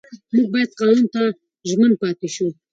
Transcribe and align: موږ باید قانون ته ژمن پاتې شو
موږ 0.33 0.45
باید 0.53 0.71
قانون 0.79 1.07
ته 1.13 1.21
ژمن 1.69 1.91
پاتې 2.01 2.27
شو 2.35 2.47